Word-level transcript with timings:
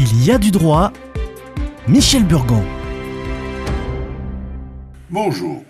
Il 0.00 0.24
y 0.24 0.30
a 0.30 0.38
du 0.38 0.52
droit. 0.52 0.92
Michel 1.88 2.24
Burgon. 2.24 2.64
Bonjour. 5.10 5.64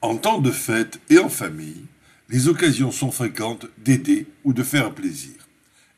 En 0.00 0.16
temps 0.16 0.40
de 0.40 0.50
fête 0.50 0.98
et 1.10 1.18
en 1.18 1.28
famille, 1.28 1.84
les 2.30 2.48
occasions 2.48 2.90
sont 2.90 3.10
fréquentes 3.10 3.66
d'aider 3.76 4.26
ou 4.44 4.54
de 4.54 4.62
faire 4.62 4.94
plaisir. 4.94 5.34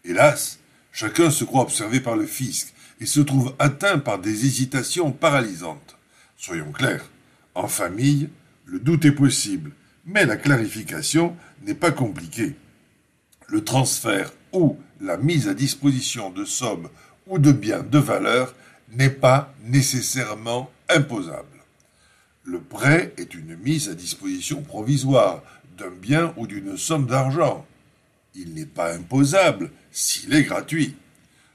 Hélas, 0.04 0.59
chacun 0.91 1.30
se 1.30 1.45
croit 1.45 1.62
observé 1.62 2.01
par 2.01 2.17
le 2.17 2.27
fisc 2.27 2.74
et 3.01 3.06
se 3.06 3.21
trouve 3.21 3.54
atteint 3.60 4.00
par 4.00 4.18
des 4.18 4.46
hésitations 4.46 5.12
paralysantes. 5.12 5.96
Soyons 6.37 6.72
clairs, 6.72 7.08
en 7.54 7.68
famille, 7.68 8.30
le 8.64 8.80
doute 8.80 9.04
est 9.04 9.12
possible, 9.12 9.71
mais 10.04 10.26
la 10.26 10.37
clarification 10.37 11.37
n'est 11.64 11.74
pas 11.74 11.92
compliquée. 11.92 12.56
Le 13.46 13.62
transfert 13.62 14.32
ou 14.52 14.76
la 15.00 15.16
mise 15.16 15.46
à 15.46 15.54
disposition 15.54 16.30
de 16.30 16.45
sommes 16.45 16.88
ou 17.27 17.38
de 17.38 17.52
biens 17.52 17.82
de 17.82 17.98
valeur 17.98 18.55
n'est 18.92 19.10
pas 19.10 19.55
nécessairement 19.65 20.70
imposable. 20.88 21.47
Le 22.45 22.61
prêt 22.61 23.12
est 23.16 23.34
une 23.34 23.56
mise 23.56 23.88
à 23.88 23.95
disposition 23.95 24.62
provisoire 24.62 25.42
d'un 25.78 25.91
bien 25.91 26.34
ou 26.37 26.47
d'une 26.47 26.77
somme 26.77 27.06
d'argent. 27.06 27.66
Il 28.34 28.55
n'est 28.55 28.66
pas 28.66 28.95
imposable 28.95 29.70
s'il 29.92 30.34
est 30.34 30.45
gratuit. 30.45 30.97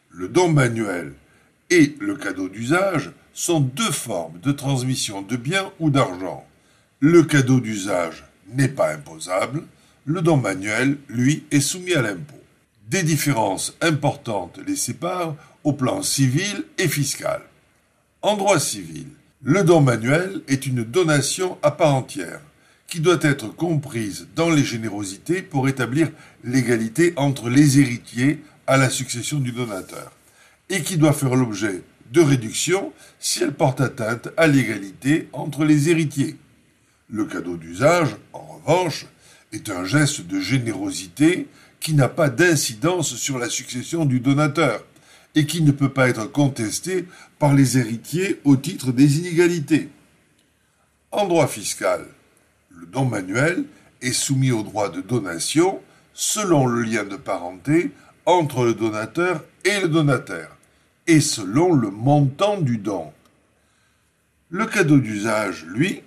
Le 0.10 0.28
don 0.28 0.50
manuel 0.50 1.14
et 1.70 1.96
le 2.00 2.16
cadeau 2.16 2.48
d'usage 2.48 3.12
sont 3.34 3.60
deux 3.60 3.92
formes 3.92 4.40
de 4.40 4.52
transmission 4.52 5.22
de 5.22 5.36
biens 5.36 5.72
ou 5.80 5.90
d'argent. 5.90 6.46
Le 7.00 7.24
cadeau 7.24 7.60
d'usage 7.60 8.24
n'est 8.48 8.70
pas 8.70 8.94
imposable, 8.94 9.64
le 10.06 10.22
don 10.22 10.38
manuel, 10.38 10.98
lui, 11.10 11.44
est 11.52 11.60
soumis 11.60 11.94
à 11.94 12.02
l'impôt. 12.02 12.40
Des 12.90 13.02
différences 13.02 13.76
importantes 13.82 14.60
les 14.68 14.76
séparent 14.76 15.36
au 15.64 15.74
plan 15.74 16.04
civil 16.04 16.66
et 16.78 16.88
fiscal. 16.88 17.42
En 18.22 18.38
droit 18.38 18.60
civil, 18.60 19.08
le 19.42 19.64
don 19.64 19.82
manuel 19.82 20.42
est 20.48 20.68
une 20.68 20.84
donation 20.84 21.58
à 21.64 21.72
part 21.72 21.96
entière 21.96 22.42
qui 22.88 23.00
doit 23.00 23.18
être 23.22 23.48
comprise 23.48 24.28
dans 24.36 24.52
les 24.52 24.64
générosités 24.64 25.42
pour 25.42 25.68
établir 25.68 26.12
l'égalité 26.44 27.14
entre 27.16 27.50
les 27.50 27.80
héritiers 27.80 28.44
à 28.68 28.78
la 28.78 28.92
succession 28.92 29.40
du 29.40 29.52
donateur 29.52 30.12
et 30.70 30.84
qui 30.84 30.98
doit 30.98 31.14
faire 31.14 31.36
l'objet 31.36 31.82
de 32.12 32.22
réduction 32.22 32.94
si 33.20 33.42
elle 33.42 33.54
porte 33.54 33.82
atteinte 33.82 34.30
à 34.38 34.46
l'égalité 34.46 35.28
entre 35.34 35.66
les 35.66 35.90
héritiers. 35.90 36.38
Le 37.10 37.26
cadeau 37.26 37.58
d'usage, 37.58 38.16
en 38.32 38.46
revanche, 38.64 39.08
est 39.52 39.70
un 39.72 39.86
geste 39.86 40.22
de 40.22 40.40
générosité 40.40 41.48
qui 41.86 41.94
n'a 41.94 42.10
pas 42.10 42.30
d'incidence 42.30 43.16
sur 43.16 43.38
la 43.38 43.48
succession 43.48 44.06
du 44.06 44.20
donateur 44.20 44.84
et 45.36 45.46
qui 45.46 45.62
ne 45.62 45.72
peut 45.72 45.94
pas 45.94 46.10
être 46.10 46.26
contesté 46.26 47.06
par 47.38 47.54
les 47.54 47.78
héritiers 47.78 48.42
au 48.44 48.56
titre 48.56 48.92
des 48.92 49.20
inégalités. 49.20 49.90
En 51.12 51.28
droit 51.28 51.46
fiscal, 51.46 52.04
le 52.72 52.88
don 52.88 53.06
manuel 53.06 53.66
est 54.02 54.14
soumis 54.14 54.50
au 54.50 54.64
droit 54.64 54.90
de 54.90 55.00
donation 55.00 55.80
selon 56.16 56.66
le 56.66 56.82
lien 56.82 57.04
de 57.04 57.18
parenté 57.18 57.92
entre 58.26 58.66
le 58.66 58.74
donateur 58.74 59.44
et 59.64 59.80
le 59.80 59.88
donataire, 59.88 60.58
et 61.06 61.22
selon 61.22 61.72
le 61.72 61.92
montant 61.92 62.60
du 62.60 62.80
don. 62.80 63.14
Le 64.50 64.66
cadeau 64.66 64.98
d'usage, 64.98 65.66
lui, 65.66 66.02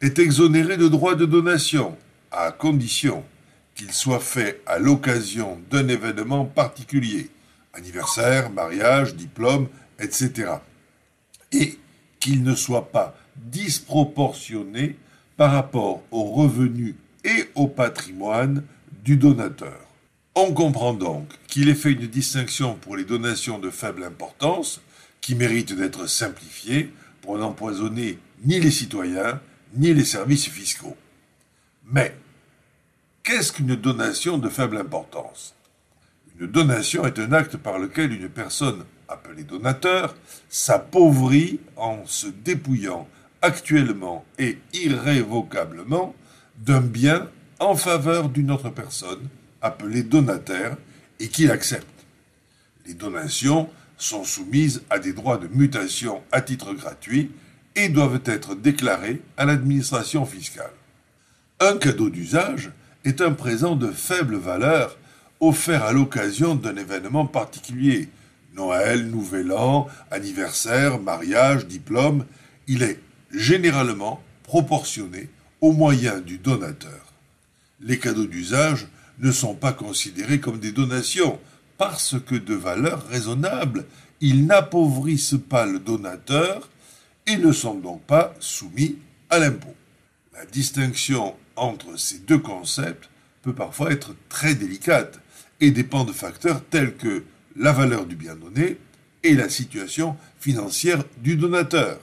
est 0.00 0.20
exonéré 0.20 0.76
de 0.76 0.86
droit 0.86 1.16
de 1.16 1.26
donation, 1.26 1.96
à 2.30 2.52
condition 2.52 3.24
qu'il 3.76 3.92
soit 3.92 4.20
fait 4.20 4.62
à 4.66 4.78
l'occasion 4.78 5.60
d'un 5.70 5.86
événement 5.86 6.46
particulier, 6.46 7.30
anniversaire, 7.74 8.50
mariage, 8.50 9.14
diplôme, 9.14 9.68
etc. 10.00 10.50
Et 11.52 11.78
qu'il 12.18 12.42
ne 12.42 12.54
soit 12.54 12.90
pas 12.90 13.14
disproportionné 13.36 14.96
par 15.36 15.52
rapport 15.52 16.02
aux 16.10 16.24
revenus 16.24 16.94
et 17.24 17.44
au 17.54 17.68
patrimoine 17.68 18.64
du 19.04 19.16
donateur. 19.16 19.78
On 20.34 20.52
comprend 20.52 20.94
donc 20.94 21.28
qu'il 21.46 21.68
est 21.68 21.74
fait 21.74 21.92
une 21.92 22.06
distinction 22.06 22.74
pour 22.74 22.96
les 22.96 23.04
donations 23.04 23.58
de 23.58 23.70
faible 23.70 24.04
importance, 24.04 24.80
qui 25.20 25.34
méritent 25.34 25.74
d'être 25.74 26.08
simplifiées 26.08 26.92
pour 27.20 27.36
n'empoisonner 27.36 28.18
ni 28.44 28.60
les 28.60 28.70
citoyens 28.70 29.40
ni 29.74 29.92
les 29.92 30.04
services 30.04 30.48
fiscaux. 30.48 30.96
Mais 31.90 32.14
qu'est-ce 33.26 33.52
qu'une 33.52 33.74
donation 33.74 34.38
de 34.38 34.48
faible 34.48 34.78
importance? 34.78 35.54
Une 36.38 36.46
donation 36.46 37.04
est 37.06 37.18
un 37.18 37.32
acte 37.32 37.56
par 37.56 37.78
lequel 37.78 38.12
une 38.12 38.28
personne 38.28 38.84
appelée 39.08 39.42
donateur 39.42 40.14
s'appauvrit 40.48 41.58
en 41.76 42.06
se 42.06 42.28
dépouillant 42.28 43.08
actuellement 43.42 44.24
et 44.38 44.58
irrévocablement 44.74 46.14
d'un 46.56 46.80
bien 46.80 47.28
en 47.58 47.74
faveur 47.74 48.28
d'une 48.28 48.52
autre 48.52 48.70
personne 48.70 49.28
appelée 49.60 50.04
donataire 50.04 50.76
et 51.18 51.28
qu'il 51.28 51.50
accepte. 51.50 51.86
Les 52.86 52.94
donations 52.94 53.68
sont 53.98 54.22
soumises 54.22 54.82
à 54.88 55.00
des 55.00 55.12
droits 55.12 55.38
de 55.38 55.48
mutation 55.48 56.22
à 56.30 56.42
titre 56.42 56.74
gratuit 56.74 57.32
et 57.74 57.88
doivent 57.88 58.22
être 58.26 58.54
déclarées 58.54 59.20
à 59.36 59.46
l'administration 59.46 60.24
fiscale. 60.26 60.72
Un 61.58 61.76
cadeau 61.78 62.08
d'usage 62.08 62.70
est 63.06 63.20
un 63.20 63.32
présent 63.32 63.76
de 63.76 63.92
faible 63.92 64.36
valeur 64.36 64.98
offert 65.38 65.84
à 65.84 65.92
l'occasion 65.92 66.56
d'un 66.56 66.76
événement 66.76 67.24
particulier. 67.24 68.08
Noël, 68.54 69.06
Nouvel 69.06 69.52
An, 69.52 69.86
anniversaire, 70.10 70.98
mariage, 70.98 71.66
diplôme, 71.66 72.26
il 72.66 72.82
est 72.82 72.98
généralement 73.30 74.20
proportionné 74.42 75.28
aux 75.60 75.72
moyens 75.72 76.24
du 76.24 76.38
donateur. 76.38 77.12
Les 77.80 77.98
cadeaux 77.98 78.26
d'usage 78.26 78.88
ne 79.20 79.30
sont 79.30 79.54
pas 79.54 79.72
considérés 79.72 80.40
comme 80.40 80.58
des 80.58 80.72
donations 80.72 81.38
parce 81.78 82.16
que 82.18 82.34
de 82.34 82.54
valeur 82.54 83.06
raisonnable, 83.06 83.84
ils 84.20 84.46
n'appauvrissent 84.46 85.38
pas 85.48 85.64
le 85.66 85.78
donateur 85.78 86.68
et 87.26 87.36
ne 87.36 87.52
sont 87.52 87.74
donc 87.74 88.02
pas 88.02 88.34
soumis 88.40 88.96
à 89.30 89.38
l'impôt. 89.38 89.74
La 90.32 90.44
distinction 90.46 91.34
entre 91.56 91.98
ces 91.98 92.18
deux 92.18 92.38
concepts 92.38 93.08
peut 93.42 93.54
parfois 93.54 93.92
être 93.92 94.14
très 94.28 94.54
délicate 94.54 95.20
et 95.60 95.70
dépend 95.70 96.04
de 96.04 96.12
facteurs 96.12 96.62
tels 96.64 96.96
que 96.96 97.24
la 97.56 97.72
valeur 97.72 98.06
du 98.06 98.16
bien 98.16 98.36
donné 98.36 98.78
et 99.22 99.34
la 99.34 99.48
situation 99.48 100.16
financière 100.38 101.02
du 101.18 101.36
donateur. 101.36 101.98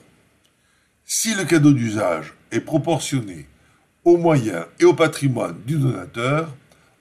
Si 1.06 1.36
le 1.36 1.46
cadeau 1.46 1.72
d'usage 1.72 2.34
est 2.52 2.62
proportionné 2.62 3.47
aux 4.03 4.18
moyens 4.18 4.66
et 4.80 4.86
au 4.86 4.94
patrimoine 4.94 5.62
du 5.66 5.78
donateur, 5.78 6.53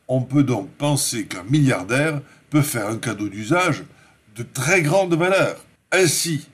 on 0.08 0.20
peut 0.22 0.42
donc 0.42 0.68
penser 0.70 1.26
qu'un 1.26 1.44
milliardaire 1.44 2.20
peut 2.50 2.62
faire 2.62 2.88
un 2.88 2.98
cadeau 2.98 3.28
d'usage 3.28 3.84
de 4.36 4.42
très 4.42 4.82
grande 4.82 5.14
valeur. 5.14 5.64
Ainsi, 5.90 6.48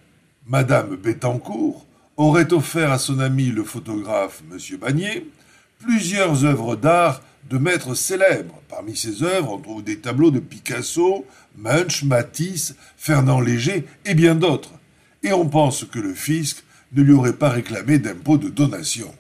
Madame 0.46 0.96
Bettencourt 0.96 1.86
aurait 2.16 2.52
offert 2.52 2.92
à 2.92 2.98
son 2.98 3.20
ami 3.20 3.46
le 3.46 3.64
photographe 3.64 4.42
M. 4.50 4.78
Bagné 4.78 5.26
plusieurs 5.78 6.44
œuvres 6.44 6.76
d'art 6.76 7.22
de 7.50 7.58
maîtres 7.58 7.94
célèbres. 7.94 8.60
Parmi 8.68 8.96
ses 8.96 9.22
œuvres, 9.22 9.52
on 9.52 9.58
trouve 9.58 9.82
des 9.82 9.98
tableaux 9.98 10.30
de 10.30 10.40
Picasso, 10.40 11.24
Munch, 11.56 12.02
Matisse, 12.02 12.74
Fernand 12.96 13.40
Léger 13.40 13.86
et 14.04 14.14
bien 14.14 14.34
d'autres. 14.34 14.72
Et 15.22 15.32
on 15.32 15.48
pense 15.48 15.84
que 15.84 15.98
le 15.98 16.14
fisc 16.14 16.62
ne 16.92 17.02
lui 17.02 17.12
aurait 17.12 17.32
pas 17.36 17.48
réclamé 17.48 17.98
d'impôt 17.98 18.38
de 18.38 18.48
donation. 18.48 19.12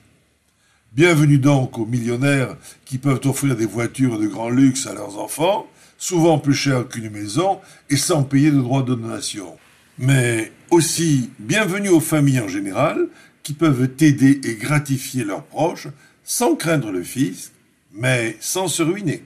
Bienvenue 0.92 1.38
donc 1.38 1.78
aux 1.78 1.86
millionnaires 1.86 2.56
qui 2.84 2.98
peuvent 2.98 3.20
offrir 3.24 3.56
des 3.56 3.66
voitures 3.66 4.18
de 4.18 4.26
grand 4.26 4.50
luxe 4.50 4.86
à 4.86 4.94
leurs 4.94 5.18
enfants, 5.18 5.66
souvent 5.98 6.38
plus 6.38 6.54
chères 6.54 6.88
qu'une 6.88 7.10
maison 7.10 7.60
et 7.90 7.96
sans 7.96 8.22
payer 8.22 8.50
de 8.50 8.60
droits 8.60 8.82
de 8.82 8.94
donation. 8.94 9.56
Mais 9.98 10.52
aussi 10.70 11.30
bienvenue 11.38 11.88
aux 11.88 12.00
familles 12.00 12.40
en 12.40 12.48
général 12.48 13.08
qui 13.42 13.52
peuvent 13.52 13.90
aider 14.00 14.40
et 14.44 14.54
gratifier 14.54 15.24
leurs 15.24 15.44
proches 15.44 15.88
sans 16.28 16.56
craindre 16.56 16.92
le 16.92 17.02
fisc 17.02 17.52
mais 17.90 18.36
sans 18.38 18.68
se 18.68 18.82
ruiner. 18.82 19.24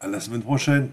À 0.00 0.08
la 0.08 0.18
semaine 0.18 0.42
prochaine. 0.42 0.90